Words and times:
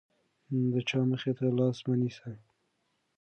د 0.73 0.75
چا 0.87 0.99
مخې 1.09 1.31
ته 1.37 1.45
لاس 1.57 1.77
مه 1.87 1.95
نیسه. 2.01 2.31